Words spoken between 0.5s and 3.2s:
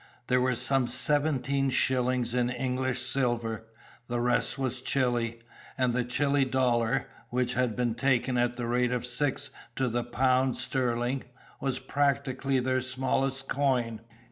some seventeen shillings in English